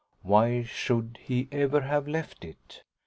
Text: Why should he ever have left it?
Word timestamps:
Why 0.23 0.63
should 0.63 1.19
he 1.21 1.47
ever 1.51 1.81
have 1.81 2.07
left 2.07 2.43
it? 2.43 2.81